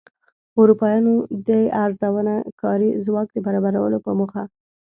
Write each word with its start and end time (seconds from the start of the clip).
اروپایانو 0.59 1.13
د 1.47 1.49
ارزانه 1.83 2.35
کاري 2.61 2.89
ځواک 3.05 3.27
د 3.33 3.37
برابرولو 3.45 3.97
په 4.05 4.11
موخه. 4.17 4.43